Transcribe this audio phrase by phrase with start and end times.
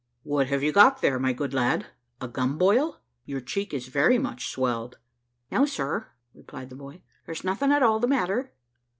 [0.23, 1.85] "What have you got there, my good lad
[2.19, 3.01] a gum boil?
[3.23, 4.97] your cheek is very much swelled."
[5.51, 8.51] "No, sir," replied the boy, "there's nothing at all the matter."